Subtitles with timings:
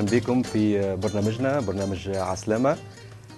[0.00, 2.76] أهلا بكم في برنامجنا برنامج عسلامة.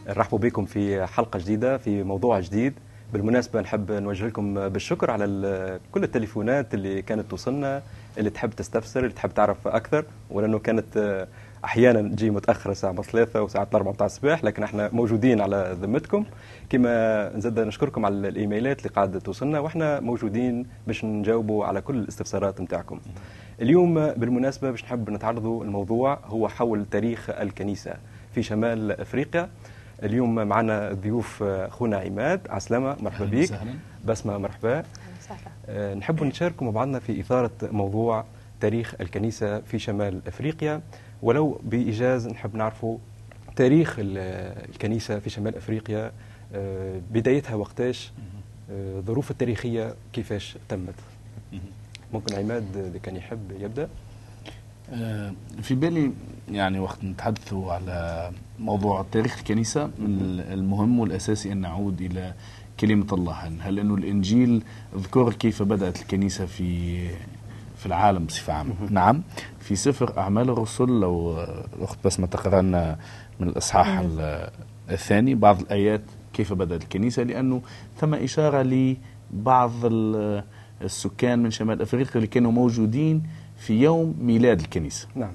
[0.09, 2.75] نرحبوا بكم في حلقة جديدة في موضوع جديد.
[3.13, 7.83] بالمناسبة نحب نوجه لكم بالشكر على كل التليفونات اللي كانت توصلنا
[8.19, 11.27] اللي تحب تستفسر اللي تحب تعرف أكثر ولأنه كانت
[11.65, 16.25] أحيانا تجي متاخره الساعة 3 وساعات 4 تاع الصباح لكن إحنا موجودين على ذمتكم.
[16.71, 22.61] كما نزيد نشكركم على الإيميلات اللي قاعدة توصلنا وإحنا موجودين باش نجاوبوا على كل الاستفسارات
[22.61, 23.01] نتاعكم.
[23.61, 27.95] اليوم بالمناسبة باش نحب نتعرضوا الموضوع هو حول تاريخ الكنيسة
[28.35, 29.49] في شمال أفريقيا.
[30.03, 33.33] اليوم معنا ضيوف اخونا عماد عسلامة مرحبا بك
[34.05, 34.83] بسمة مرحبا.
[35.69, 38.25] أه نحب نشاركوا مع بعضنا في إثارة موضوع
[38.61, 40.81] تاريخ الكنيسة في شمال أفريقيا.
[41.23, 42.99] ولو بإيجاز نحب نعرفوا
[43.57, 46.13] تاريخ الكنيسة في شمال أفريقيا
[46.55, 48.13] أه بدايتها وقتاش
[48.71, 50.95] الظروف التاريخية كيفاش تمت.
[52.13, 53.89] ممكن عماد اللي كان يحب يبدأ.
[55.63, 56.13] في بالي
[56.51, 62.35] يعني وقت نتحدثوا على موضوع تاريخ الكنيسة من المهم والأساسي أن نعود إلى
[62.81, 63.33] كلمة الله.
[63.61, 64.63] هل أنه الإنجيل
[64.97, 67.09] ذكر كيف بدأت الكنيسة في
[67.83, 68.75] في العالم بصفة عامة.
[68.91, 69.23] نعم.
[69.61, 71.39] في سفر أعمال الرسل لو
[71.81, 72.99] أخت بس ما تقرأ لنا
[73.41, 74.03] من الإصحاح
[74.91, 76.03] الثاني بعض الآيات
[76.33, 77.63] كيف بدأت الكنيسة؟ لأنه
[78.01, 79.73] ثم إشارة لبعض
[80.83, 83.23] السكان من شمال أفريقيا اللي كانوا موجودين
[83.57, 85.09] في يوم ميلاد الكنيسة.
[85.15, 85.33] نعم.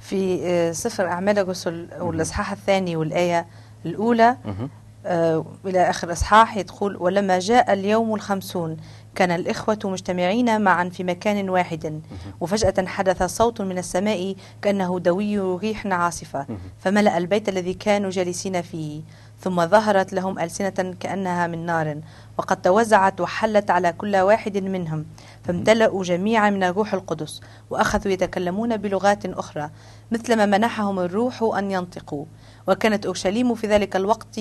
[0.00, 3.46] في سفر أعمال الرسل والإصحاح الثاني والآية
[3.86, 4.36] الأولى.
[4.46, 4.68] آه
[5.06, 8.76] إلى آخر إصحاح يقول ولما جاء اليوم الخمسون
[9.14, 12.02] كان الإخوة مجتمعين معا في مكان واحد
[12.40, 16.46] وفجأة حدث صوت من السماء كأنه دوي ريح عاصفة
[16.78, 19.02] فملأ البيت الذي كانوا جالسين فيه
[19.40, 22.00] ثم ظهرت لهم ألسنة كأنها من نار
[22.38, 25.04] وقد توزعت وحلت على كل واحد منهم
[25.44, 27.40] فامتلأوا جميعا من الروح القدس
[27.70, 29.70] وأخذوا يتكلمون بلغات أخرى
[30.10, 32.24] مثلما منحهم الروح أن ينطقوا
[32.68, 34.40] وكانت أورشليم في ذلك الوقت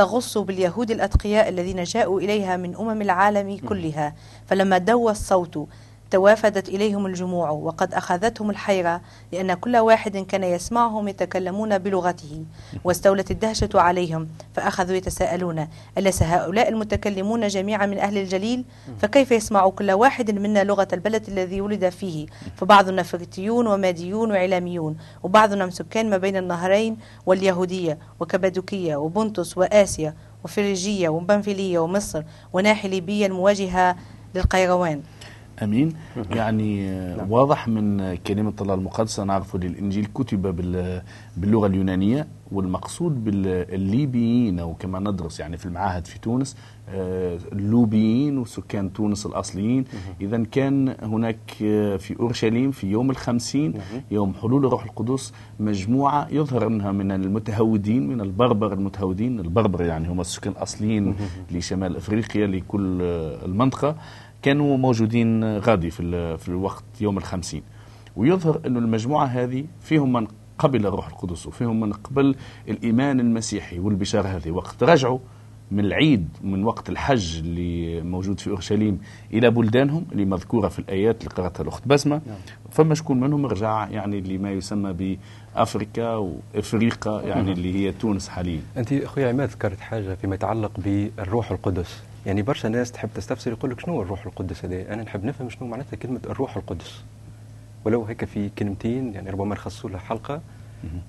[0.00, 4.14] تغص باليهود الأتقياء الذين جاءوا إليها من أمم العالم كلها.
[4.46, 5.68] فلما دوى الصوت
[6.10, 9.00] توافدت إليهم الجموع وقد أخذتهم الحيرة
[9.32, 12.44] لأن كل واحد كان يسمعهم يتكلمون بلغته
[12.84, 18.64] واستولت الدهشة عليهم فأخذوا يتساءلون أليس هؤلاء المتكلمون جميعا من أهل الجليل؟
[18.98, 25.70] فكيف يسمع كل واحد منا لغة البلد الذي ولد فيه؟ فبعضنا فريتيون وماديون وعلاميون وبعضنا
[25.70, 26.96] سكان ما بين النهرين
[27.26, 32.22] واليهودية وكبادوكية وبنطس وآسيا وفريجية وبنفيلية ومصر
[32.52, 33.96] وناحي ليبيا المواجهة
[34.34, 35.02] للقيروان.
[35.62, 35.92] أمين.
[36.30, 37.32] يعني نعم.
[37.32, 40.42] واضح من كلمة الله المقدسه نعرف الإنجيل كتب
[41.36, 46.56] باللغة اليونانية والمقصود بالليبيين أو كما ندرس يعني في المعاهد في تونس
[47.52, 49.84] اللوبيين وسكان تونس الأصليين.
[50.20, 51.38] إذا كان هناك
[51.98, 53.74] في أورشليم في يوم الخمسين
[54.10, 59.40] يوم حلول الروح القدس مجموعة يظهر أنها من المتهودين من البربر المتهودين.
[59.40, 61.14] البربر يعني هم السكان الأصليين
[61.50, 63.02] لشمال أفريقيا لكل
[63.44, 63.96] المنطقة.
[64.42, 67.62] كانوا موجودين غادي في في الوقت يوم الخمسين.
[68.16, 70.26] ويظهر أن المجموعة هذه فيهم من
[70.58, 72.34] قبل الروح القدس وفيهم من قبل
[72.68, 74.50] الإيمان المسيحي والبشارة هذه.
[74.50, 75.18] وقت رجعوا
[75.70, 79.00] من العيد من وقت الحج اللي موجود في أورشليم
[79.32, 82.20] إلى بلدانهم اللي مذكورة في الآيات اللي قرأتها الأخت بسمة.
[82.70, 85.18] فما شكون منهم؟ رجع يعني لما يسمى
[85.54, 88.60] بافريكا وإفريقيا يعني اللي هي تونس حاليا.
[88.76, 93.70] أنت أخوي عماد ذكرت حاجة فيما يتعلق بالروح القدس، يعني برشا ناس تحب تستفسر يقول
[93.70, 97.02] لك شنو الروح القدس هذا؟ أنا نحب نفهم شنو معناتها كلمة الروح القدس.
[97.84, 100.40] ولو هيك في كلمتين يعني ربما نخصصوا لها حلقة.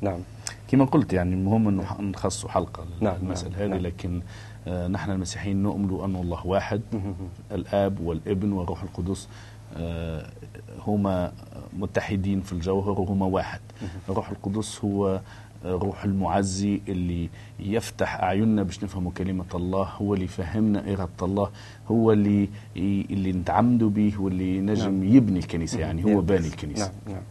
[0.02, 0.20] نعم.
[0.68, 4.22] كما قلت يعني المهم إنه نخصصوا حلقة نعم المسألة نعم هذه نعم لكن
[4.68, 6.82] آه نحن المسيحيين نؤمن أن الله واحد
[7.52, 9.28] الآب والابن والروح القدس
[9.78, 10.30] آه
[10.88, 11.34] هما
[11.74, 13.60] متحدين في الجوهر وهما واحد
[14.10, 15.22] الروح القدس هو
[15.66, 17.30] روح المعزي اللي
[17.60, 21.50] يفتح أعيننا باش نفهموا كلمة الله هو اللي يفهمنا إرادة الله
[21.88, 25.16] هو اللي اللي نتعمدوا به واللي نجم نعم.
[25.16, 26.92] يبني الكنيسة يعني هو باني الكنيسة.
[27.08, 27.16] نعم.
[27.16, 27.24] نعم.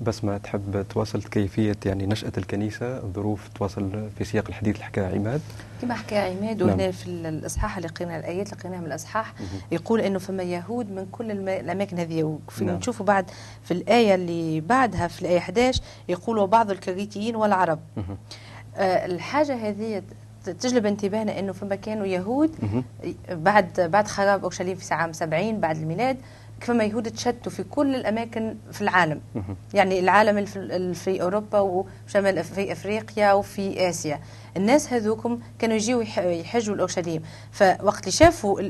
[0.00, 5.40] بس ما تحب تواصل كيفية يعني نشأة الكنيسة الظروف تواصل في سياق الحديث اللي عماد؟
[5.82, 6.68] كما حكى عماد نعم.
[6.68, 9.34] وهنا في الإصحاح اللي قرينا الآيات اللي قريناها من الإصحاح
[9.72, 12.38] يقول إنه فما يهود من كل الأماكن هذه.
[12.48, 12.76] وفي نعم.
[12.76, 13.30] نشوفوا بعد
[13.62, 17.78] في الآية اللي بعدها في الآية 11 يقول وبعض الكريتيين والعرب.
[18.76, 20.02] آه الحاجة هذه
[20.44, 22.56] تجلب انتباهنا إنه فما كانوا يهود
[23.30, 26.16] بعد بعد خراب أورشليم في عام 70 بعد الميلاد
[26.60, 29.20] فما يهود تشتوا في كل الأماكن في العالم.
[29.74, 30.44] يعني العالم
[30.92, 34.20] في أوروبا وشمال في أفريقيا وفي آسيا.
[34.56, 37.22] الناس هذوكم كانوا يجيوا يح- يحجوا لاورشليم
[37.52, 38.62] فوقت اللي شافوا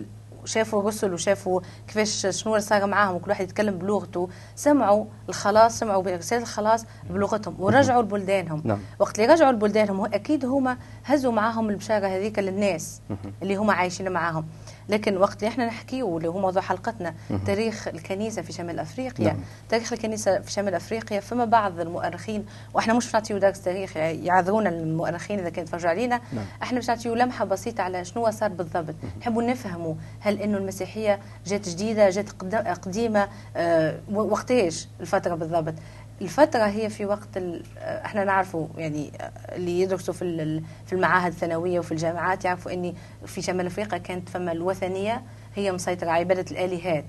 [0.45, 6.43] شافوا الرسل وشافوا كيفاش شنو صار معاهم وكل واحد يتكلم بلغته سمعوا الخلاص سمعوا برسالة
[6.43, 8.63] الخلاص بلغتهم ورجعوا لبلدانهم.
[8.65, 8.79] نعم.
[8.99, 13.01] وقت اللي رجعوا لبلدانهم أكيد هما هزوا معاهم البشارة هذيك للناس
[13.43, 14.47] اللي هما عايشين معاهم.
[14.89, 17.15] لكن وقت اللي إحنا نحكيه واللي هو موضوع حلقتنا
[17.47, 19.25] تاريخ الكنيسة في شمال أفريقيا.
[19.27, 19.37] نعم.
[19.69, 25.39] تاريخ الكنيسة في شمال أفريقيا فما بعض المؤرخين وإحنا مش نعطيو درس تاريخ يعذرونا المؤرخين
[25.39, 26.21] إذا كانوا يتفرجوا علينا.
[26.33, 26.45] نعم.
[26.63, 28.95] إحنا باش نعطيو لمحة بسيطة على شنو صار بالضبط.
[29.21, 35.75] نحبوا نفهموا هل إنه المسيحية جات جديدة جات قد- قديمة آه، وقتاش الفترة بالضبط.
[36.23, 39.11] الفترة هي في وقت ال- إحنا نعرفوا يعني
[39.53, 42.95] اللي يدرسوا في في المعاهد الثانوية وفي الجامعات يعرفوا إني
[43.27, 45.23] في شمال افريقيا كانت فما الوثنية
[45.55, 47.05] هي مسيطرة على عبادة الآلهات.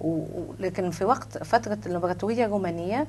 [0.00, 3.06] و- و- لكن في وقت فترة الامبراطورية الرومانية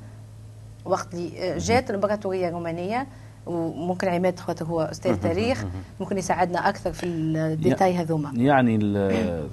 [0.85, 3.07] وقت اللي جات الامبراطورية الرومانية
[3.45, 5.65] وممكن عماد خاطر هو أستاذ تاريخ
[5.99, 8.31] ممكن يساعدنا أكثر في الديتاي هذوما.
[8.35, 8.77] يعني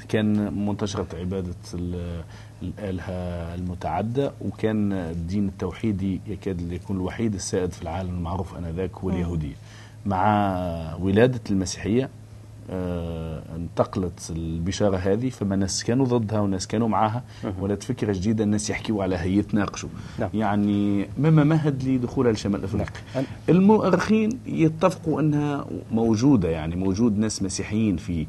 [0.09, 2.23] كان منتشرة عبادة ال-
[2.63, 9.55] الآلهة المتعدة وكان الدين التوحيدي يكاد يكون الوحيد السائد في العالم المعروف آنذاك هو اليهودية
[10.07, 12.09] مع ولادة المسيحية آه،
[13.57, 17.25] انتقلت البشارة هذه فما ناس كانوا ضدها وناس كانوا معها
[17.61, 19.89] ولات فكرة جديدة الناس يحكيوا عليها يتناقشوا
[20.19, 20.31] نعم.
[20.35, 23.25] يعني مما مهد لدخولها لشمال أفريقيا نعم.
[23.49, 28.27] المؤرخين يتفقوا أنها موجودة يعني موجود ناس مسيحيين في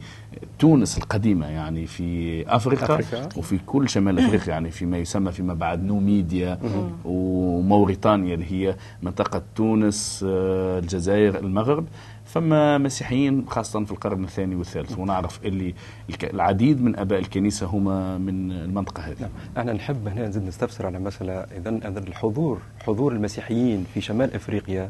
[0.59, 3.29] تونس القديمة يعني في أفريقيا, أفريقيا.
[3.37, 6.59] وفي كل شمال أفريقيا يعني فيما يسمى فيما بعد نوميديا
[7.05, 11.85] وموريتانيا اللي هي منطقة تونس آه، الجزائر المغرب
[12.33, 15.73] فما مسيحيين خاصة في القرن الثاني والثالث ونعرف اللي
[16.23, 19.15] العديد من أباء الكنيسة هما من المنطقة هذه.
[19.21, 19.29] نعم.
[19.57, 24.89] إحنا نحب هنا نزيد نستفسر على مسألة إذا الحضور حضور المسيحيين في شمال أفريقيا.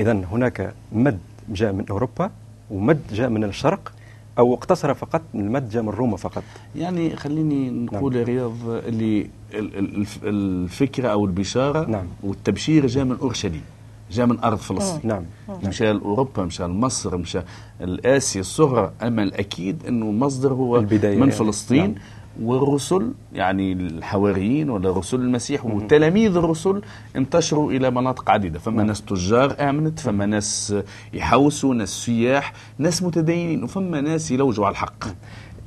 [0.00, 1.18] إذا هناك مد
[1.48, 2.30] جاء من أوروبا
[2.70, 3.92] ومد جاء من الشرق
[4.38, 6.42] أو اقتصر فقط المد جاء من روما فقط.
[6.76, 9.20] يعني خليني نقول يا رياض اللي
[9.54, 12.06] ال- ال- الف- الفكرة أو البشارة نعم.
[12.22, 13.62] والتبشير جاء من أورشليم.
[14.10, 15.10] جاء من أرض فلسطين.
[15.10, 15.24] نعم.
[15.64, 17.40] مشى لأوروبا مشى لمصر مشى
[17.80, 18.92] لآسيا الصغرى.
[19.02, 21.30] أما الأكيد أنه المصدر هو البداية من يعني.
[21.30, 21.94] فلسطين نعم.
[22.42, 26.82] والرسل يعني الحواريين ولا رسل المسيح وتلاميذ الرسل
[27.16, 28.58] انتشروا إلى مناطق عديدة.
[28.58, 30.74] فما ناس تجار آمنت فما ناس
[31.12, 35.04] يحوسوا ناس سياح ناس متدينين وفما ناس يلوجوا على الحق.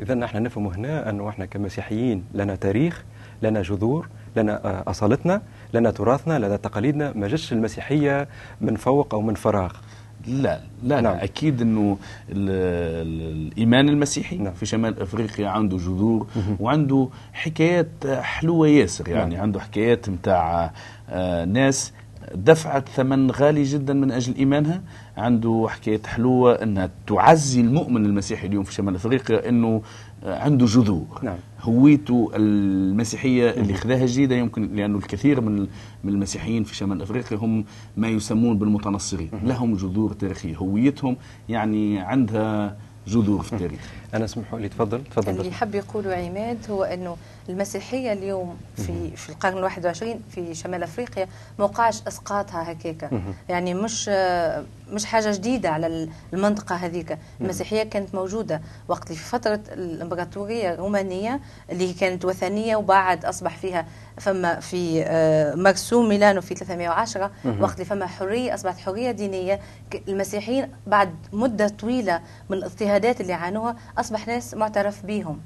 [0.02, 3.04] إذا نحن نفهم هنا أنه إحنا كمسيحيين لنا تاريخ
[3.42, 5.42] لنا جذور لنا آه، أصالتنا.
[5.74, 8.28] لنا تراثنا لنا تقاليدنا ما جتش المسيحية
[8.62, 9.72] من فوق أو من فراغ
[10.28, 11.14] لا لا, نعم.
[11.16, 11.98] لا أكيد إنه
[12.30, 12.50] ال-
[13.08, 14.54] ال- الإيمان المسيحي نعم.
[14.54, 16.28] في شمال أفريقيا عنده جذور
[16.60, 17.88] وعنده حكايات
[18.22, 19.44] حلوة ياسر يعني نعم.
[19.44, 20.72] عنده حكايات متاع
[21.10, 21.94] آه، ناس
[22.36, 24.82] دفعت ثمن غالي جدا من أجل إيمانها
[25.18, 29.82] عنده حكايات حلوة إنها تعزي المؤمن المسيحي اليوم في شمال أفريقيا إنه
[30.26, 31.38] آه، عنده جذور نعم.
[31.62, 35.60] هويته المسيحية اللي خذاها جديدة يمكن لأنه الكثير من
[36.04, 37.66] من المسيحيين في شمال أفريقيا هم
[37.98, 39.30] ما يسمون بالمتنصرين.
[39.44, 40.56] لهم جذور تاريخية.
[40.56, 41.18] هويتهم
[41.50, 43.80] يعني عندها جذور في التاريخ.
[44.14, 45.48] أنا اسمحوا لي تفضل تفضل اللي.
[45.48, 47.18] يحب يقولوا عماد هو أنه
[47.50, 51.28] المسيحية اليوم في في القرن ال 21 في شمال أفريقيا
[51.60, 53.10] ما وقعش اسقاطها هكاك
[53.50, 54.10] يعني مش
[54.90, 61.40] مش حاجة جديدة على المنطقة هذيك المسيحية كانت موجودة وقت في فترة الإمبراطورية الرومانية
[61.72, 63.86] اللي كانت وثنية وبعد أصبح فيها
[64.18, 69.60] فما في آه، مرسوم ميلانو في 310 وقت اللي فما حرية أصبحت حرية دينية.
[70.08, 75.38] المسيحيين بعد مدة طويلة من الاضطهادات اللي عانوها أصبح ناس معترف بهم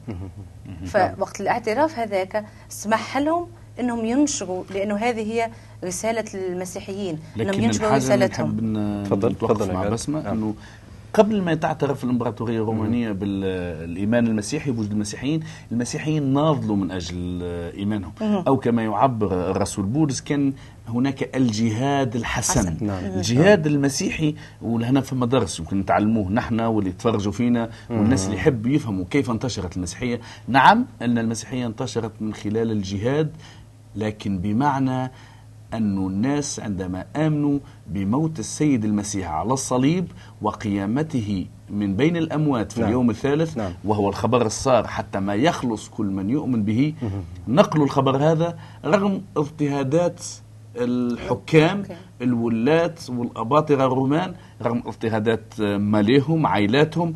[0.86, 3.48] فوقت الاعتراف هذاك سمح لهم
[3.80, 5.50] إنهم ينشروا لأنه هذه هي
[5.84, 8.50] رسالة المسيحيين إنهم لكن ينشروا رسالتهم.
[9.04, 9.90] تفضل، تفضل مع.
[9.90, 10.38] بسمة نعم.
[10.38, 10.54] إنه
[11.14, 17.44] قبل ما تعترف الإمبراطورية الرومانية بالايمان المسيحي بوجود المسيحيين، المسيحيين ناضلوا من أجل
[17.78, 18.12] إيمانهم.
[18.22, 20.54] أو كما يعبر الرسول بولس كان
[20.88, 22.86] هناك الجهاد الحسن حسن.
[22.86, 23.06] نعم.
[23.06, 29.06] الجهاد المسيحي ولهنا فما درس يمكن نتعلموه نحن واللي يتفرجوا فينا والناس اللي يحبوا يفهموا
[29.10, 33.32] كيف انتشرت المسيحية نعم أن المسيحية انتشرت من خلال الجهاد
[33.96, 35.12] لكن بمعنى
[35.74, 40.12] أن الناس عندما آمنوا بموت السيد المسيح على الصليب
[40.42, 42.90] وقيامته من بين الأموات في نعم.
[42.90, 43.72] اليوم الثالث نعم.
[43.86, 46.94] وهو الخبر السار حتى ما يخلص كل من يؤمن به
[47.48, 50.24] نقلوا الخبر هذا رغم اضطهادات
[50.78, 51.84] الحكام.
[52.22, 57.16] الولاة والأباطرة الرومان رغم اضطهادات ماليهم عائلاتهم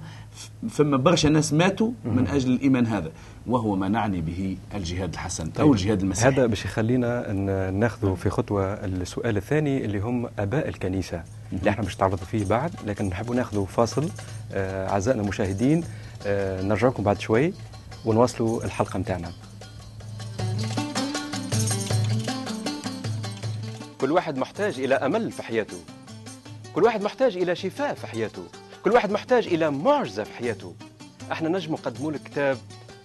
[0.69, 3.11] فما برشا ناس ماتوا من أجل الإيمان هذا.
[3.47, 6.29] وهو ما نعني به الجهاد الحسن أو الجهاد المسيحي.
[6.29, 7.31] هذا باش يخلينا
[7.71, 11.23] ناخذ في خطوة السؤال الثاني اللي هم آباء الكنيسة
[11.53, 14.09] اللي إحنا باش نتعرضوا فيه بعد لكن نحبوا ناخذوا فاصل
[14.53, 15.83] آه، أعزائنا المشاهدين
[16.25, 17.53] آه، نرجعكم بعد شوي
[18.05, 19.31] ونواصلوا الحلقة متاعنا.
[24.01, 25.77] كل واحد محتاج إلى أمل في حياته.
[26.75, 28.43] كل واحد محتاج إلى شفاء في حياته.
[28.83, 30.75] كل واحد محتاج إلى معجزة في حياته.
[31.31, 32.57] إحنا نجم نقدموا لك كتاب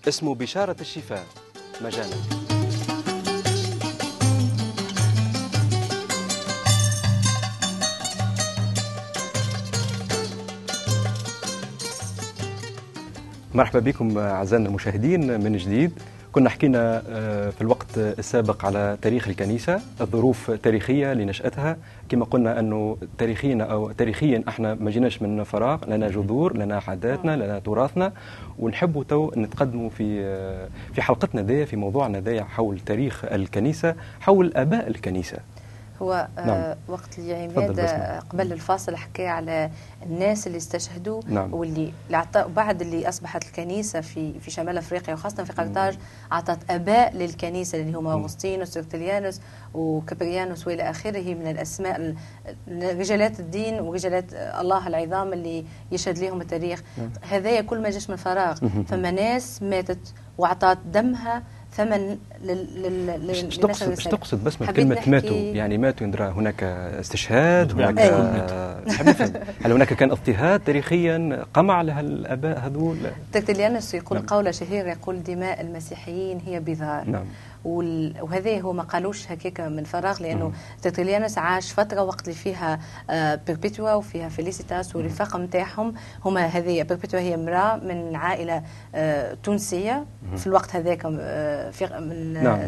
[0.08, 1.26] اسمه بشارة الشفاء.
[1.80, 2.16] مجانا.
[13.54, 15.92] مرحبا بكم أعزائنا المشاهدين من جديد.
[16.34, 21.76] كنا حكينا آه، في الوقت السابق على تاريخ الكنيسة الظروف التاريخيه لنشأتها.
[22.08, 27.36] كما قلنا أنه تاريخيا أو تاريخيا إحنا ما جيناش من فراغ لنا جذور لنا عاداتنا
[27.36, 28.12] لنا تراثنا.
[28.58, 34.52] ونحبوا تو نتقدموا في آه، في حلقتنا ذي في موضوعنا ذي حول تاريخ الكنيسة حول
[34.56, 35.38] آباء الكنيسة.
[36.04, 36.48] هو نعم.
[36.48, 37.84] آه وقت اللي عماد بسمة.
[37.84, 39.70] آه، قبل الفاصل حكى على
[40.06, 41.54] الناس اللي استشهدوا نعم.
[41.54, 41.92] واللي
[42.34, 45.98] بعد اللي أصبحت الكنيسة في في شمال أفريقيا وخاصة في قرطاج
[46.32, 49.40] أعطت أباء للكنيسة اللي هم أغسطينوس وكتليانوس
[49.74, 52.16] وكبريانوس وإلى آخره من الأسماء ال-
[52.68, 56.82] ال- رجالات الدين ورجالات آه، الله العظام اللي يشهد لهم التاريخ
[57.30, 58.54] هذايا كل ما جاش من فراغ
[58.88, 61.42] فما ناس ماتت وأعطت دمها
[61.76, 64.04] ثمن لل إيش تقصد إيش.
[64.04, 65.36] تقصد بس من كلمة نحكي- ماتوا.
[65.36, 66.62] يعني ماتوا ندرى هناك
[67.00, 68.10] استشهاد بالطبيعة
[68.86, 72.96] هناك هل هناك كان اضطهاد تاريخيا؟ قمع لهالاباء هذول؟
[73.32, 74.26] ترتليانوس يقول نعم.
[74.26, 77.04] قولة شهير يقول دماء المسيحيين هي بذار.
[77.10, 77.24] نعم.
[77.64, 80.52] وهذا هو ما قالوش هكاك من فراغ لأنه
[80.82, 82.80] ترتليانوس عاش فترة وقت اللي فيها
[83.10, 85.94] آه، بيربيتوا وفيها فيليسيتاس والرفاق نتاعهم
[86.24, 88.62] هما هذه بيربيتوا هي امرأة من عائلة
[88.94, 90.04] آه، تونسية
[90.36, 92.60] في الوقت هذاك آه، في من نعم.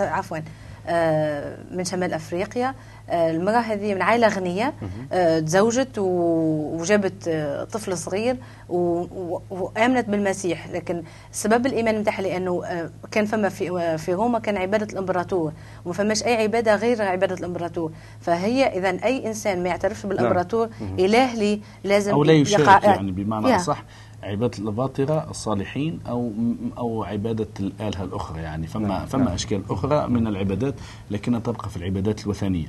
[0.00, 0.38] عفوا
[0.86, 2.74] آه، من شمال أفريقيا.
[3.10, 4.74] آه، المرأة هذه من عائلة غنية
[5.12, 8.36] آه، تزوجت وجابت آه، طفل صغير
[8.68, 10.68] و- و- وآمنت بالمسيح.
[10.68, 11.02] لكن
[11.32, 15.52] سبب الإيمان نتاعها لأنه آه، كان فما في في روما كان عبادة الإمبراطور
[15.84, 17.92] وما فماش أي عبادة غير عبادة الإمبراطور.
[18.20, 23.56] فهي اذا أي إنسان ما يعترفش بالإمبراطور إله لي لازم أو لا يشارك يعني بمعنى.
[23.56, 23.84] أصح.
[24.22, 26.32] عبادة الأباطرة الصالحين أو
[26.78, 28.66] أو عبادة الآلهة الأخرى يعني.
[28.66, 29.32] فما نعم، فما نعم.
[29.34, 30.74] أشكال أخرى من العبادات
[31.10, 32.66] لكنها تبقى في العبادات الوثنية.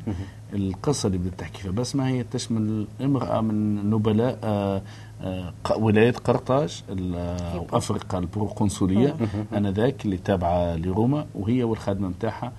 [0.54, 4.82] القصة اللي بدأت تحكي فيها بسمة هي تشمل امرأة من نبلاء آه،
[5.22, 9.16] آه، ق- ولاية قرطاج ال- آه، وأفريقيا البروقنصلية
[9.58, 12.52] آنذاك اللي تابعة لروما وهي والخادمة نتاعها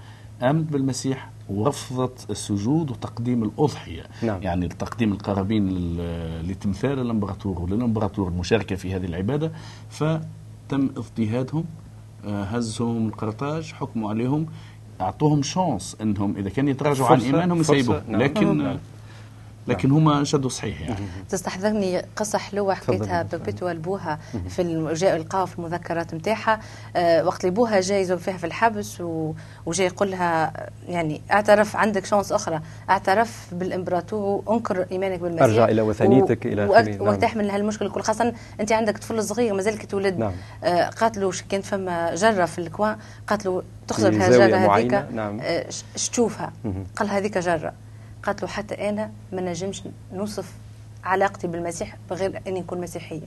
[0.43, 4.43] آمنت بالمسيح ورفضت السجود وتقديم الأضحية نعم.
[4.43, 5.69] يعني تقديم القرابين
[6.43, 9.53] لتمثال الامبراطور وللإمبراطور المشاركة في هذه العبادة
[9.91, 10.21] فتم
[10.73, 11.65] اضطهادهم
[12.27, 14.47] آه، هزهم القرطاج حكموا عليهم
[15.01, 18.23] أعطوهم شانس إنهم إذا كان يتراجعوا عن فرصة، يسيبوه نعم.
[18.23, 18.79] لكن نعم.
[19.67, 20.95] لكن هم شدوا صحيح يعني
[21.29, 23.39] تستحضرني قصة حلوة حكيتها تفضل.
[23.39, 26.61] بيربيتوا لبوها في جاء القاها في المذكرات نتاعها
[26.97, 29.33] آه وقت اللي بوها جاي يزور فيها في الحبس و-
[29.67, 30.53] وجاي يقول لها
[30.89, 37.03] يعني اعترف عندك شانس أخرى اعترف بالإمبراطور وانكر إيمانك بالمسيح أرجع إلى وثنيتك، وقت آخره.
[37.03, 37.21] وقت نعم.
[37.21, 40.33] تحمل هالمشكلة الكل خاصة أنت عندك طفل صغير مازال كي تولد نعم.
[40.65, 45.41] آه قالت له ش- كانت فما جرة في الكوان قالت له تخزر الجرة هذيك نعم.
[45.41, 46.85] آه، ش- ش تشوفها مهم.
[46.97, 47.73] قال هذيك جرة
[48.23, 50.53] قالت له حتى أنا ما نجمش نوصف
[51.05, 53.21] علاقتي بالمسيح بغير أني نكون مسيحية.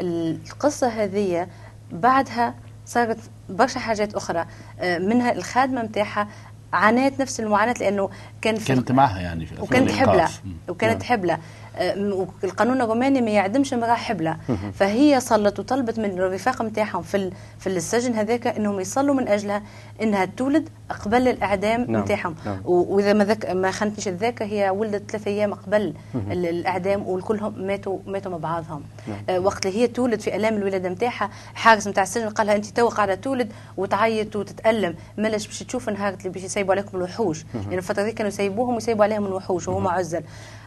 [0.00, 1.46] القصة هذه
[1.92, 2.54] بعدها
[2.86, 3.18] صارت
[3.48, 4.46] برشا حاجات أخرى
[4.80, 6.28] آه، منها الخادمة متاعها
[6.72, 8.10] عانات نفس المعاناة لأنه
[8.42, 10.28] كان في كانت معها يعني في وكانت حبلة.
[10.68, 11.38] وكانت حبلة.
[11.84, 14.36] القانون الروماني ما يعدمش امرأة حبلة
[14.74, 19.62] فهي صلت وطلبت من الرفاق نتاعهم في في السجن هذاك إنهم يصلوا من أجلها
[20.02, 20.68] إنها تولد
[21.04, 22.60] قبل الأعدام نعم، نتاعهم نعم.
[22.64, 27.62] و- وإذا ما ذك ما خانتنيش الذاكره هي ولدت ثلاث أيام قبل ال- الأعدام والكلهم
[27.66, 28.82] ماتوا ماتوا مع بعضهم.
[29.28, 32.66] آه، وقت اللي هي تولد في ألام الولادة نتاعها حارس نتاع السجن قال لها أنت
[32.66, 34.94] تو قاعدة تولد وتعيط وتتألم.
[35.18, 37.44] مالاش باش تشوف نهار اللي باش يسيبوا عليكم الوحوش.
[37.54, 40.22] لأن الفترة دي كانوا يسيبوهم ويسيبوا عليهم الوحوش وهما عزل.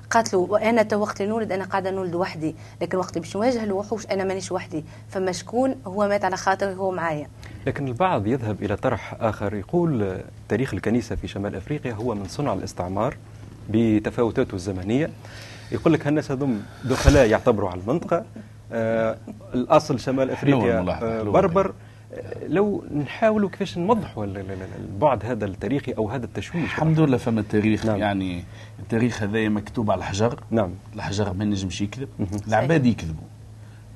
[0.10, 2.56] قالت له وأنا تو وقت اللي نولد أنا قاعدة نولد وحدي.
[2.82, 4.84] لكن وقت اللي باش نواجه الوحوش أنا مانيش وحدي.
[5.10, 7.28] فما شكون هو مات على خاطر هو معايا.
[7.68, 9.54] لكن البعض يذهب إلى طرح آخر.
[9.54, 13.18] يقول تاريخ الكنيسة في شمال أفريقيا هو من صنع الاستعمار
[13.70, 15.10] بتفاوتاته الزمنية.
[15.72, 18.26] يقول لك هالناس هذم دخلاء يعتبروا على المنطقة؟
[18.72, 19.18] آه
[19.54, 21.24] الأصل شمال الملاحظة، آه.
[21.24, 21.74] بربر.
[22.48, 26.64] لو نحاولوا كيفاش نوضحوا ال- ال- ال- البعد هذا التاريخي أو هذا التشويش.
[26.66, 27.98] الحمد لله فما التاريخ نعم.
[28.00, 28.44] يعني
[28.80, 30.40] التاريخ هذا مكتوب على الحجر.
[30.52, 30.70] نعم.
[30.96, 32.10] الحجر ما ينجمش يكذب.
[32.48, 33.24] العباد يكذبوا.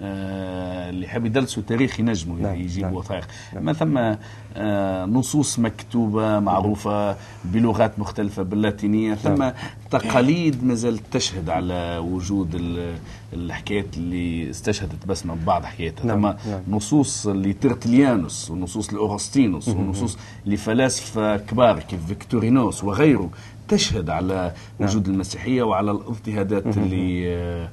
[0.02, 2.98] اللي حاب يدرسوا تاريخ ينجموا نعم، يجيبوا نعم.
[2.98, 4.16] وثائق ما ثم
[4.60, 9.50] آه، نصوص مكتوبة معروفة بلغات مختلفة باللاتينية ثم
[9.92, 12.96] تقاليد ما زالت تشهد على وجود ال-
[13.34, 16.62] الحكايات اللي استشهدت بسمة ببعض حكاياتها نعم، ثم نعم.
[16.68, 23.30] نصوص لترتليانوس ونصوص لأوغسطينوس ونصوص لفلاسفة كبار كيف فيكتورينوس وغيره
[23.68, 24.90] تشهد على نعم.
[24.90, 27.70] وجود المسيحية وعلى الإضطهادات اللي آه،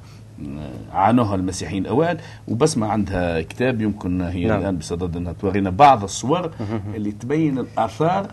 [0.93, 4.59] عانوها المسيحيين الأوائل وبسمة عندها كتاب يمكن هي نعم.
[4.59, 6.51] الآن بصدد أنها تورينا بعض الصور
[6.95, 8.27] اللي تبين الآثار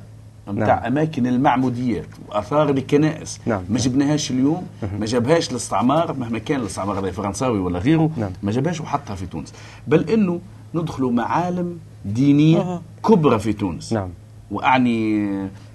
[0.49, 0.85] نتاع نعم.
[0.85, 3.63] أماكن المعموديات وآثار الكنائس نعم.
[3.69, 4.67] ما جبناهاش اليوم
[4.99, 8.31] ما جابهاش الاستعمار مهما كان الإستعمار هذا فرنساوي ولا غيره نعم.
[8.43, 9.53] ما جابهاش وحطها في تونس
[9.87, 10.41] بل إنه
[10.75, 14.09] ندخلوا معالم دينية كبرى في تونس نعم
[14.51, 15.29] وأعني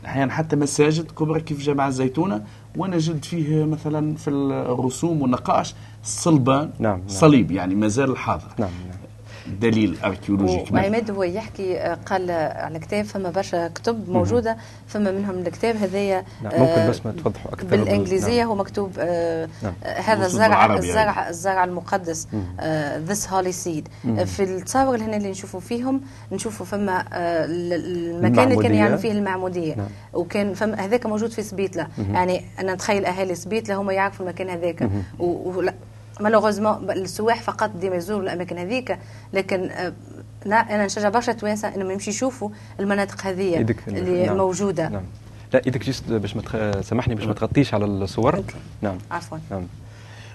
[0.06, 2.44] أحيانا حتى مساجد كبرى كيف جامع الزيتونة
[2.78, 5.76] ونجد فيه مثلا في الرسوم والنقاش
[6.08, 7.08] الصلبان نعم، نعم.
[7.08, 8.98] صليب يعني ما زال حاضر نعم نعم.
[9.62, 15.12] دليل اركيولوجي كبير وعماد هو يحكي آه، قال على كتاب فما برشا كتب موجودة فما
[15.12, 16.54] منهم الكتاب هذايا نعم.
[16.54, 17.68] آه، ممكن بس ما توضحوا أكثر.
[17.68, 18.48] بالإنجليزية نعم.
[18.48, 19.74] هو مكتوب آه نعم.
[19.84, 22.28] هذا مكتوب الزرع الزرع الزرع المقدس
[22.98, 23.88] This Holy Seed
[24.26, 28.80] في التصاور اللي هنا اللي نشوفوا فيهم نشوفوا فما آه، ال- المكان اللي كانوا المعمودية.
[28.80, 29.76] يعملوا فيه المعمودية.
[29.76, 29.88] نعم.
[30.14, 31.88] وكان فما هذاك موجود في سبيتلا.
[32.12, 34.90] يعني أنا نتخيل أهالي سبيتلا هم يعرفوا المكان هذاك.
[36.20, 38.98] malheureusement السواح فقط ديما يزوروا الاماكن هذيك
[39.34, 39.94] لكن آه،
[40.46, 44.38] نا- أنا نشجع برشا توانسه انهم يمشي يشوفوا المناطق هذه إيدك- اللي نعم.
[44.38, 45.04] موجوده نعم
[45.54, 46.82] لا إيدك juste باش ما تخ...
[46.82, 48.44] سامحني باش ما تغطيش على الصور.
[48.82, 49.64] نعم عفوا نعم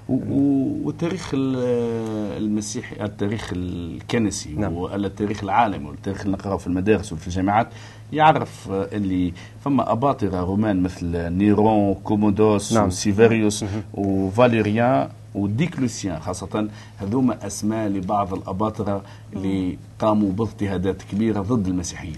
[0.08, 4.72] والتاريخ ال- المسيحي التاريخ الكنسي نعم.
[4.76, 7.68] والتاريخ العالمي والتاريخ اللي نقرأه في المدارس وفي الجامعات
[8.12, 9.32] يعرف آه، اللي
[9.64, 12.86] فما أباطرة رومان مثل نيرون كومودوس نعم.
[12.86, 16.68] وسيفيريوس وفاليريان وديكلوسيان خاصة
[16.98, 22.16] هذوما أسماء لبعض الأباطرة اللي قاموا باضطهادات كبيرة ضد المسيحيين.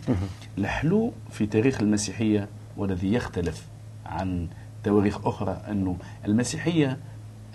[0.58, 3.66] الحلو في تاريخ المسيحية والذي يختلف
[4.06, 4.48] عن
[4.84, 5.96] تواريخ أخرى أنه
[6.26, 6.98] المسيحية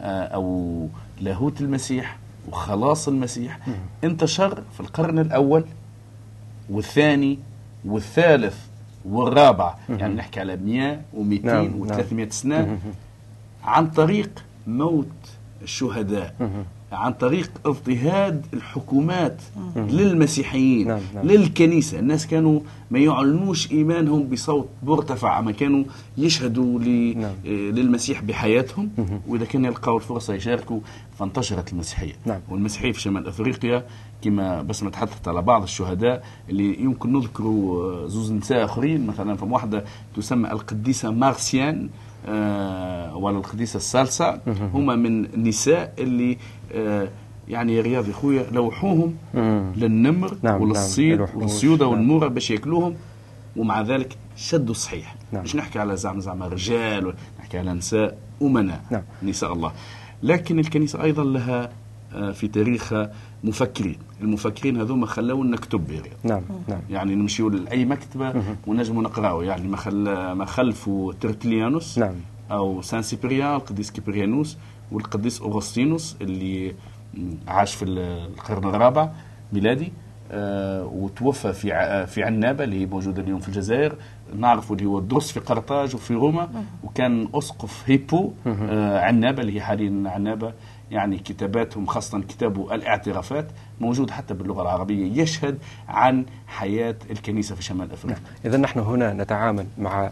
[0.02, 0.88] آه، أو
[1.22, 2.18] لاهوت المسيح
[2.52, 3.60] وخلاص المسيح
[4.04, 5.66] انتشر في القرن الأول
[6.70, 7.40] والثاني
[7.86, 8.58] والثالث
[9.06, 9.76] والرابع.
[9.90, 12.80] يعني نحكي على 100 و200 نعم، و300 سنة
[13.64, 15.08] عن طريق موت
[15.64, 16.36] الشهداء
[16.92, 19.42] عن طريق اضطهاد الحكومات
[19.76, 21.26] للمسيحيين نعم، نعم.
[21.26, 22.00] للكنيسة.
[22.00, 22.60] الناس كانوا
[22.92, 25.84] ما يعلنوش إيمانهم بصوت مرتفع أما كانوا
[26.18, 26.80] يشهدوا
[27.16, 27.34] نعم.
[27.46, 28.90] آه، للمسيح بحياتهم.
[29.28, 30.80] وإذا كان يلقاوا الفرصة يشاركوا
[31.20, 32.14] فانتشرت المسيحية.
[32.26, 32.40] نعم.
[32.50, 33.86] والمسيحية في شمال أفريقيا
[34.22, 39.08] كما بس ما تحدثت على بعض الشهداء اللي يمكن نذكروا آه، زوز نساء آخرين.
[39.08, 39.84] مثلا فما واحدة
[40.16, 41.90] تسمى القديسة مارسيان.
[43.16, 44.42] ولا القديسة السالسة
[44.74, 46.38] هما من النساء اللي
[46.74, 47.08] آه،
[47.48, 49.16] يعني يا رياض يا خويا لوحوهم.
[49.78, 51.94] للنمر نعم، وللصيد نعم، الوحوش، والصيودة نعم.
[51.94, 52.96] والنمورة باش ياكلوهم
[53.58, 55.44] ومع ذلك شدوا الصحيح نعم.
[55.44, 59.02] مش نحكي على زعما زعما رجال نحكي على نساء أمناء نعم.
[59.24, 59.72] نساء الله
[60.24, 61.70] لكن الكنيسة أيضا لها آه،
[62.34, 63.12] في تاريخها
[63.44, 63.98] مفكرين.
[64.22, 66.82] المفكرين هذوما خلوا نكتب رياض نعم نعم.
[66.90, 68.34] يعني نمشيو لأي مكتبة
[68.68, 69.42] ونجموا نقراو.
[69.42, 72.14] يعني ما خل ما خلفوا ترتليانوس نعم.
[72.52, 74.58] أو سان سيبريان القديس كيبريانوس
[74.92, 76.76] والقديس أوغسطينوس اللي
[77.48, 79.10] عاش في القرن الرابع
[79.54, 79.92] ميلادي.
[80.32, 83.96] آه وتوفى في ع- في عنابة اللي هي موجودة اليوم في الجزائر.
[84.36, 86.64] نعرفوا اللي هو درس في قرطاج وفي روما.
[86.84, 90.54] وكان أسقف هيبو آه عنابة اللي هي حاليا عنابة
[90.92, 93.46] يعني كتاباتهم خاصة كتابه الاعترافات
[93.82, 98.22] موجود حتى باللغة العربية يشهد عن حياة الكنيسة في شمال أفريقيا.
[98.46, 100.10] إذا نحن هنا نتعامل مع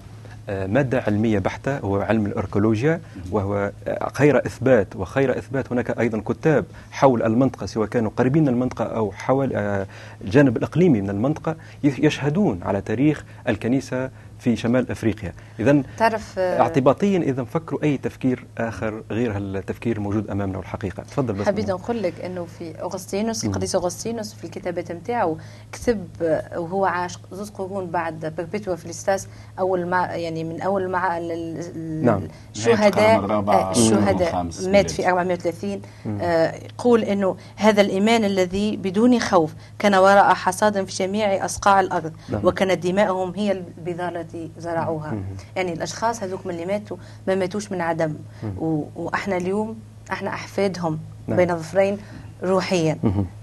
[0.50, 6.20] آه، مادة علمية بحتة هو علم الأركولوجيا وهو آه، خير إثبات وخير إثبات هناك أيضا
[6.34, 9.88] كتاب حول المنطقة سواء كانوا قريبين من المنطقة أو حول آه،
[10.22, 15.34] الجانب الإقليمي من المنطقة يش- يشهدون على تاريخ الكنيسة في شمال أفريقيا.
[15.60, 21.34] إذا تعرف آه، اعتباطيا إذا فكروا أي تفكير آخر غير التفكير الموجود أمامنا والحقيقة تفضل
[21.34, 21.46] بس.
[21.46, 25.38] حبيت نقول لك إنه في أغسطينوس القديس أغسطينوس في الكتابات نتاعو
[25.72, 29.28] كتب آه، وهو عاش زوز قرون بعد بيربيتوا فيليستاس
[29.60, 32.28] أول ما يعني من أول مع نعم.
[32.56, 34.50] الشهداء آه، الشهداء.
[34.68, 34.92] مات.
[34.92, 35.82] في 430
[36.22, 42.14] آه، يقول إنه هذا الإيمان الذي بدون خوف كان وراء حصاد في جميع أصقاع الأرض
[42.30, 42.46] نعم.
[42.46, 45.18] وكانت دماؤهم هي البذاره التي زرعوها.
[45.56, 48.14] يعني الأشخاص هذوك من اللي ماتوا ما ماتوش من عدم.
[48.60, 49.76] و- وأحنا اليوم
[50.12, 51.38] أحنا أحفادهم نعم.
[51.38, 51.98] بين ظفرين
[52.44, 52.98] روحيا.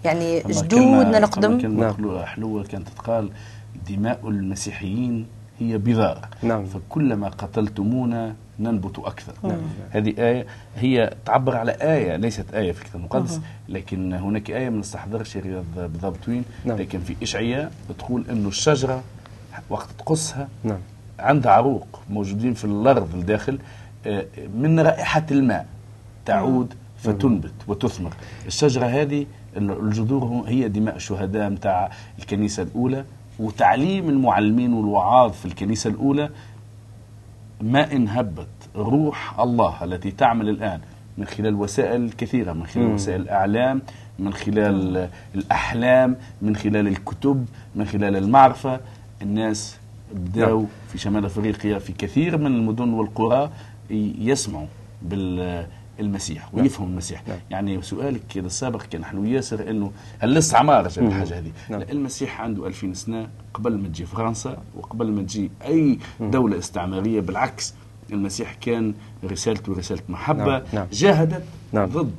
[0.04, 1.92] يعني جدودنا كلمة نعم.
[1.92, 3.30] حلوة- كانت تقال
[3.88, 5.26] دماء المسيحيين
[5.58, 6.64] هي بذار نعم.
[6.66, 9.32] فكلما قتلتمونا ننبت أكثر.
[9.90, 14.78] هذه آية هي تعبر على آية ليست آية في الكتاب المقدس لكن هناك آية ما
[14.78, 15.38] نستحضرش
[15.76, 16.76] بالضبط وين نعم.
[16.78, 19.02] لكن في إشعياء تقول أنه الشجرة
[19.70, 20.78] وقت تقصها نعم.
[21.18, 23.58] عندها عروق موجودين في الأرض الداخل
[24.06, 25.66] آه، من رائحة الماء
[26.26, 28.12] تعود فتنبت وتثمر.
[28.46, 33.04] الشجرة هذه الجذور هي دماء الشهداء متاع الكنيسة الأولى
[33.38, 36.30] وتعليم المعلمين والوعاظ في الكنيسة الأولى.
[37.60, 40.80] ما إن هبت روح الله التي تعمل الآن
[41.18, 42.94] من خلال وسائل كثيرة من خلال مم.
[42.94, 43.82] وسائل الإعلام
[44.18, 48.80] من خلال الأحلام من خلال الكتب من خلال المعرفة.
[49.24, 49.76] الناس
[50.14, 50.68] بداوا نعم.
[50.92, 53.50] في شمال أفريقيا في كثير من المدن والقرى
[53.90, 54.66] يسمعوا
[55.02, 56.62] بالمسيح نعم.
[56.62, 57.38] ويفهم المسيح نعم.
[57.50, 61.04] يعني سؤالك السابق كان نحن وياسر إنه هل لسه عمار جاب.
[61.06, 61.82] الحاجة هذه نعم.
[61.82, 67.74] المسيح عنده 2000 سنة قبل ما تجي فرنسا وقبل ما تجي أي دولة استعمارية بالعكس
[68.12, 70.62] المسيح كان رسالته رسالة محبة نعم.
[70.72, 70.86] نعم.
[70.92, 71.88] جاهدت نعم.
[71.88, 72.14] ضد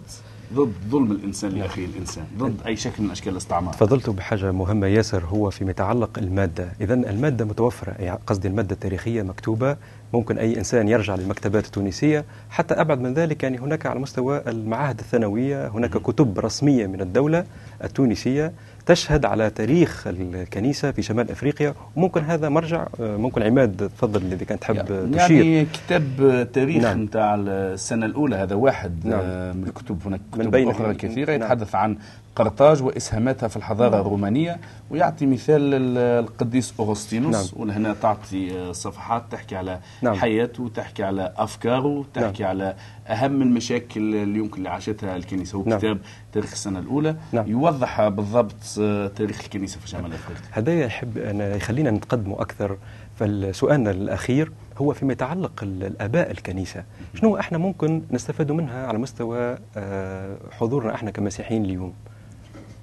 [0.53, 3.73] ضد ظلم الإنسان لاخيه الإنسان ضد أي شكل من أشكال الاستعمار.
[3.73, 6.69] تفضلت بحاجة مهمة ياسر هو فيما يتعلق المادة.
[6.81, 9.77] إذا المادة متوفرة يعني قصدي المادة التاريخية مكتوبة
[10.13, 12.25] ممكن أي إنسان يرجع للمكتبات التونسية.
[12.49, 17.45] حتى أبعد من ذلك يعني هناك على مستوى المعاهد الثانوية هناك كتب رسمية من الدولة
[17.83, 18.51] التونسية.
[18.85, 24.45] تشهد على تاريخ الكنيسة في شمال أفريقيا وممكن هذا مرجع آه، ممكن عماد تفضل إذا
[24.45, 27.01] كان تحب تشير يعني كتاب تاريخ نعم.
[27.01, 29.19] نتاع السنة الأولى هذا واحد نعم.
[29.23, 31.41] آه، من الكتب هناك من كتب بين- أخرى كثيرة نعم.
[31.41, 31.97] يتحدث عن
[32.35, 37.67] قرطاج واسهاماتها في الحضارة الرومانية ويعطي مثال القديس أغسطينوس نعم.
[37.69, 40.13] وهنا تعطي آه، صفحات تحكي على نعم.
[40.15, 42.75] حياته تحكي على أفكاره تحكي على
[43.07, 45.57] أهم المشاكل اللي يمكن اللي عاشتها الكنيسة.
[45.57, 45.79] هو نعم.
[45.79, 45.97] كتاب
[46.33, 47.15] تاريخ السنة الأولى.
[47.31, 47.47] نعم.
[47.47, 50.43] يوضح بالضبط آه، تاريخ الكنيسة في شمال أفريقيا.
[50.51, 52.77] هذا يحب أن يخلينا نتقدموا أكثر.
[53.19, 56.83] فسؤالنا الأخير هو فيما يتعلق ال- الآباء الكنيسة.
[57.13, 61.93] شنو إحنا ممكن نستفاد منها على مستوى آه، حضورنا إحنا كمسيحيين اليوم؟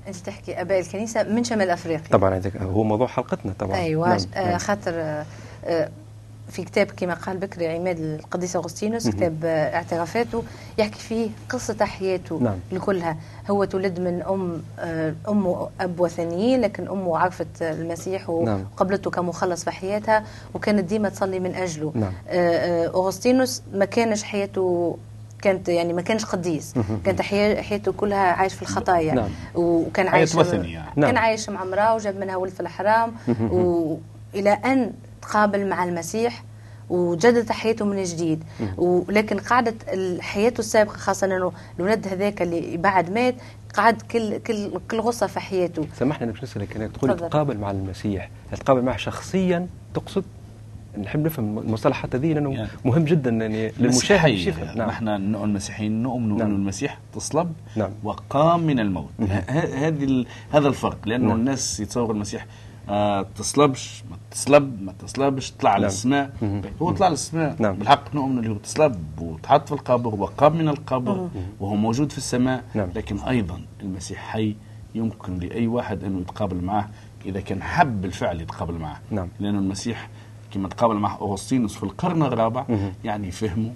[0.09, 4.19] أنت تحكي أباء الكنيسة من شمال أفريقيا طبعا هذاك هو موضوع حلقتنا طبعا أيوه نعم.
[4.35, 4.59] آه نعم.
[4.59, 4.93] خاطر
[5.65, 5.89] آه
[6.53, 9.09] في كتاب كما قال بكري عماد القديس أغسطينوس.
[9.09, 10.43] كتاب اعترافاته
[10.79, 12.57] يحكي فيه قصة حياته نعم.
[12.73, 13.17] لكلها
[13.51, 18.65] هو تولد من أم آه، أم واب وثنيين لكن أمه عرفت المسيح نعم.
[18.73, 22.13] وقبلته كمخلص في حياتها وكانت ديما تصلي من أجله نعم.
[22.29, 24.97] آه، آه، أغسطينوس ما كانش حياته
[25.43, 26.75] كانت يعني ما كانش قديس.
[27.05, 29.29] كانت حي- حياته كلها عايش في الخطايا نعم.
[29.55, 30.91] وكان عايش وثني يعني.
[30.97, 31.11] نعم.
[31.11, 33.13] كان عايش مع امرأة وجاب منها ولد في الحرام.
[33.51, 36.45] وإلى أن تقابل مع المسيح
[36.91, 38.45] وجدد حياته من جديد
[38.79, 39.75] ولكن قعدت
[40.21, 43.35] حياته السابقة خاصة إنه الولد هذاك اللي بعد مات
[43.75, 47.17] قعد كل كل كل غصة في حياته سامحني أنا باش نسألك أنا تقول.
[47.17, 50.25] تقابل مع المسيح تقابل معه شخصيا تقصد
[50.99, 54.79] نحب نفهم المصطلحات هذه لأنه يعني مهم جدا يعني للمشاهد يفهم.
[54.79, 54.89] نعم.
[54.89, 56.49] نحن نؤمن المسيحيين نؤمن نعم.
[56.49, 57.91] أن المسيح تصلب نعم.
[58.05, 59.11] وقام من الموت
[59.49, 61.37] هذه هذا الفرق لأنه نعم.
[61.37, 62.47] الناس يتصور المسيح
[62.89, 65.83] آه تصلبش ما تصلب ما تصلبش طلع نعم.
[65.83, 66.31] للسماء.
[66.83, 67.75] هو طلع للسماء نعم.
[67.77, 71.29] بالحق نؤمن اللي هو تصلب وتحط في القبر وقام من القبر
[71.61, 72.89] وهو موجود في السماء نعم.
[72.95, 74.57] لكن أيضا المسيح حي
[74.95, 76.89] يمكن لأي واحد أنه يتقابل معه
[77.27, 79.29] إذا كان حب بالفعل يتقابل معه نعم.
[79.41, 80.09] لأن المسيح
[80.53, 82.65] كما تقابل مع أغسطينوس في القرن الرابع.
[83.05, 83.71] يعني فهموا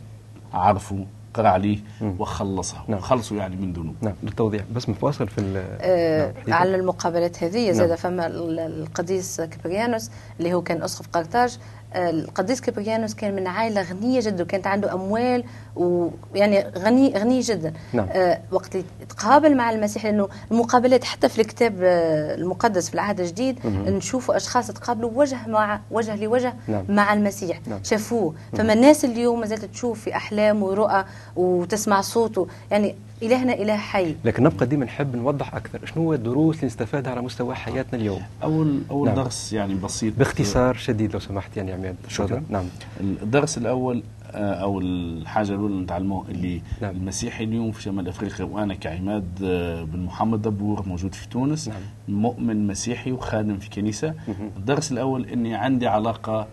[0.54, 1.78] عرفوا قرأ عليه.
[2.18, 3.00] وخلصه نعم.
[3.00, 6.58] خلصوا يعني من ذنوب نعم للتوضيح بس مفاصل في ال- آه نعم.
[6.58, 7.72] على المقابلات هذه نعم.
[7.74, 11.58] زاد فما ال- القديس كبريانوس اللي هو كان اسقف قرطاج
[11.96, 15.44] القديس كبريانوس كان من عائلة غنية جدا وكانت عنده أموال
[15.76, 18.08] ويعني غني غني جدا نعم.
[18.12, 23.20] آه وقت اللي تقابل مع المسيح لأنه المقابلات حتى في الكتاب آه المقدس في العهد
[23.20, 23.58] الجديد.
[23.66, 26.84] نشوفوا أشخاص تقابلوا وجه مع وجه لوجه نعم.
[26.88, 27.80] مع المسيح نعم.
[27.84, 31.04] شافوه فما الناس اليوم ما زالت تشوف في أحلام ورؤى
[31.36, 36.56] وتسمع صوته يعني إلهنا إله حي لكن نبقى ديما نحب نوضح أكثر شنو هو الدروس
[36.56, 39.16] اللي نستفادها على مستوى حياتنا اليوم أول أول نعم.
[39.16, 42.42] درس يعني بسيط باختصار شديد لو سمحت يعني عماد شكراً.
[42.48, 42.64] نعم
[43.00, 44.02] الدرس الأول
[44.32, 46.96] آه، أو الحاجة الأولى اللي نتعلموها اللي نعم.
[46.96, 51.80] المسيحي اليوم في شمال أفريقيا وأنا كعماد آه، بن محمد دبور موجود في تونس نعم.
[52.08, 54.14] مؤمن مسيحي وخادم في كنيسة.
[54.56, 56.46] الدرس الأول إني عندي علاقة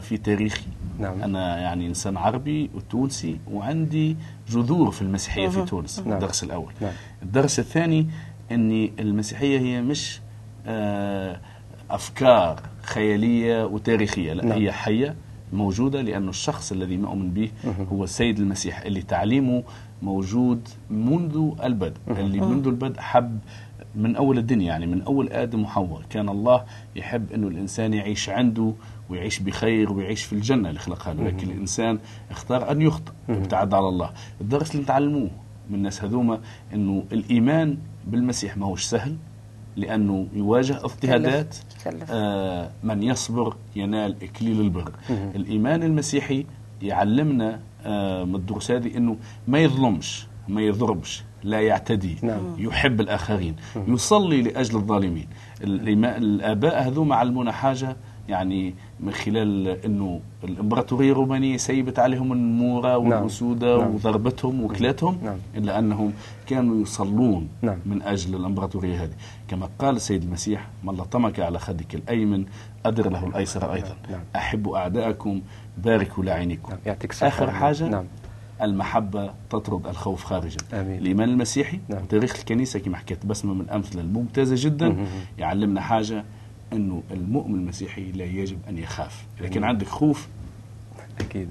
[0.00, 0.66] في تاريخي
[0.98, 1.22] نعم.
[1.22, 4.16] أنا يعني إنسان عربي وتونسي وعندي
[4.48, 5.64] جذور في المسيحية في.
[5.64, 6.12] تونس نعم.
[6.12, 6.92] الدرس الأول نعم.
[7.22, 8.06] الدرس الثاني
[8.52, 10.20] إني المسيحية هي مش
[10.66, 11.40] آه،
[11.90, 14.58] أفكار خيالية وتاريخية لا نعم.
[14.58, 15.14] هي حية
[15.52, 17.50] موجودة لأنه الشخص الذي نؤمن به.
[17.92, 19.62] هو السيد المسيح اللي تعليمه
[20.02, 23.38] موجود منذ البدء اللي منذ البدء حب
[23.94, 26.64] من أول الدنيا يعني من أول آدم وحواء كان الله
[26.96, 28.72] يحب إنه الإنسان يعيش عنده
[29.10, 31.98] ويعيش بخير ويعيش في الجنة اللي خلقها له لكن الإنسان
[32.30, 34.10] اختار أن يخطئ وابتعد على الله.
[34.40, 35.30] الدرس اللي نتعلموه
[35.70, 36.40] من الناس هذوما
[36.74, 39.16] أنه الإيمان بالمسيح ما هوش سهل
[39.76, 41.56] لأنه يواجه اضطهادات.
[42.10, 44.92] آه من يصبر ينال إكليل البر.
[45.10, 46.46] الإيمان المسيحي
[46.82, 49.16] يعلمنا آه من الدروس هذه أنه
[49.48, 52.54] ما يظلمش ما يضربش لا يعتدي نعم.
[52.58, 53.56] يحب الآخرين
[53.88, 55.26] يصلي لأجل الظالمين.
[55.60, 57.96] الإما- الآباء هذوما علمونا حاجة
[58.28, 63.94] يعني من خلال أنه الإمبراطورية الرومانية سيبت عليهم النمورة والأسودة نعم.
[63.94, 65.36] وضربتهم وكلتهم نعم.
[65.56, 66.12] إلا أنهم
[66.46, 67.78] كانوا يصلون نعم.
[67.86, 69.14] من أجل الإمبراطورية هذه
[69.48, 72.44] كما قال السيد المسيح من لطمك على خدك الأيمن
[72.86, 74.20] أدر له الأيسر أيضا نعم.
[74.36, 75.40] أحبوا أعداءكم
[75.78, 76.78] باركوا لعينكم نعم.
[76.86, 77.46] يعطيك والعافية.
[77.46, 78.04] حاجة نعم
[78.62, 80.98] المحبة تطرد الخوف خارجا آمين.
[80.98, 82.04] الإيمان المسيحي نعم.
[82.04, 85.06] تاريخ الكنيسة كما حكيت بسمة من الأمثلة الممتازة جدا مهم.
[85.38, 86.24] يعلمنا حاجة
[86.72, 89.64] أنه المؤمن المسيحي لا يجب أن يخاف إذا كان آمين.
[89.68, 90.28] عندك خوف
[91.20, 91.50] أكيد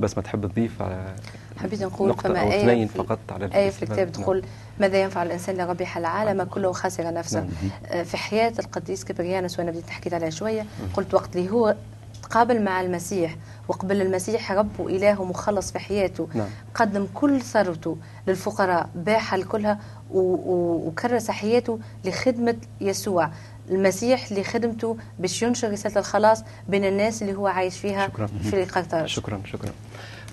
[0.00, 1.14] بس ما تحب تضيف على
[1.58, 4.22] حبيت نقول نقطة فما أو آية اثنين في- فقط على آية في الكتاب نعم.
[4.22, 4.42] تقول
[4.80, 7.48] ماذا ينفع الإنسان لو ربح العالم كله خاسر نفسه نعم.
[7.86, 11.76] آه، في حياة القديس كبريانوس وأنا بديت حكيت عليها شوية قلت وقت اللي هو
[12.22, 13.36] تقابل مع المسيح
[13.68, 16.48] وقبل المسيح رب وإله ومخلص في حياته نعم.
[16.74, 17.96] قدم كل ثروته
[18.26, 19.78] للفقراء باعها لكلها
[20.10, 23.30] و- و- وكرس حياته لخدمة يسوع
[23.70, 28.26] المسيح لخدمته باش ينشر رسالة الخلاص بين الناس اللي هو عايش فيها شكراً.
[28.26, 29.70] في قطر شكرا شكرا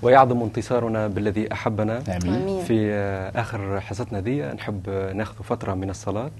[0.02, 2.64] ويعظم انتصارنا بالذي أحبنا آمين.
[2.64, 6.30] في آه، آخر حصتنا دي نحب ناخذ فترة من الصلاة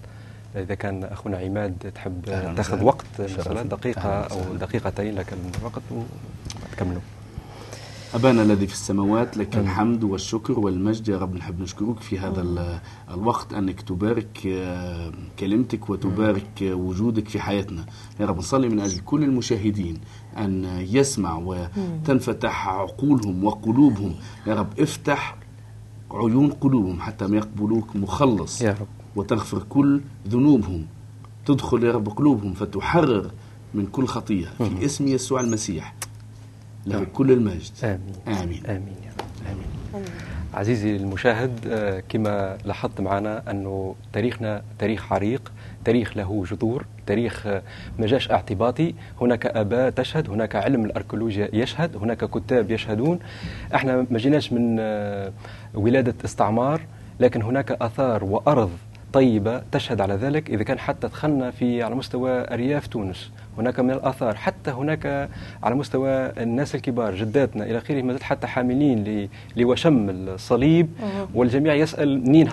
[0.56, 2.24] إذا كان أخونا عماد تحب
[2.56, 2.84] تاخذ.
[2.84, 3.38] وقت من شرف.
[3.38, 4.58] الصلاة دقيقة أهلاً أو وسهلاً.
[4.58, 5.26] دقيقتين لك
[5.60, 7.00] الوقت وتكملوا
[8.14, 11.08] أبانا الذي في السماوات لك الحمد والشكر والمجد.
[11.08, 17.40] يا رب نحب نشكرك في هذا ال- الوقت أنك تبارك آه، كلمتك وتبارك وجودك في
[17.40, 17.86] حياتنا.
[18.20, 20.00] يا رب نصلي من أجل كل المشاهدين
[20.38, 24.14] أن يسمع وتنفتح عقولهم وقلوبهم.
[24.46, 25.36] يا رب افتح
[26.10, 28.62] عيون قلوبهم حتى ما يقبلوك مخلص.
[28.62, 28.86] يا رب.
[29.16, 30.86] وتغفر كل ذنوبهم.
[31.46, 33.30] تدخل يا رب قلوبهم فتحرر
[33.74, 35.94] من كل خطية في اسم يسوع المسيح.
[36.86, 37.72] له كل المجد.
[37.84, 38.00] آمين.
[38.28, 38.66] آمين.
[38.66, 38.96] آمين
[39.50, 40.04] آمين.
[40.54, 45.52] عزيزي المشاهد آه، كما لاحظت معنا أنه تاريخنا تاريخ عريق
[45.84, 47.62] تاريخ له جذور تاريخ آه،
[47.98, 48.94] ما جاش اعتباطي.
[49.20, 53.18] هناك آباء تشهد هناك علم الأركيولوجيا يشهد هناك كتاب يشهدون.
[53.74, 55.32] إحنا ما جيناش من آه،
[55.74, 56.80] ولادة استعمار
[57.20, 58.70] لكن هناك آثار وأرض
[59.12, 63.30] طيبة تشهد على ذلك إذا كان حتى دخلنا في على مستوى أرياف تونس.
[63.58, 65.28] هناك من الآثار حتى هناك
[65.62, 70.88] على مستوى الناس الكبار جداتنا إلى آخره ما زلت حتى حاملين ل- لوشم الصليب.
[71.34, 72.48] والجميع يسأل منين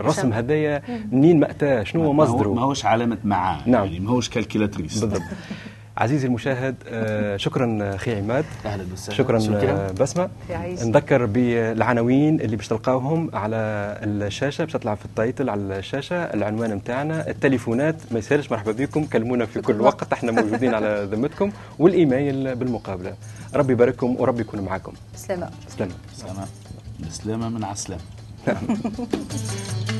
[0.00, 0.32] الرسم.
[0.32, 0.82] هذايا؟
[1.12, 3.84] منين مأتاه؟ شنو هو- مصدره؟ ما هوش علامة معاة نعم.
[3.84, 5.22] يعني ما هوش calculatrice بالضبط.
[5.96, 8.44] عزيزي المشاهد آه، شكرا أخي عماد.
[8.66, 9.18] أهلا وسهلا.
[9.18, 9.70] شكرا, شكرا.
[9.72, 10.30] آه، بسمه.
[10.84, 13.56] نذكر بالعناوين اللي باش تلقاوهم على
[14.04, 17.96] الشاشة باش تطلع في ال title على الشاشة العنوان نتاعنا التليفونات.
[18.10, 19.04] ما يسالش مرحبا بكم.
[19.04, 21.52] كلمونا في كل وقت إحنا موجودين على ذمتكم.
[21.78, 23.14] والإيميل بالمقابلة.
[23.54, 26.46] ربي يبارككم وربي يكون معكم سلامة سلام سلامة
[27.06, 28.02] السلامة من عسلامة.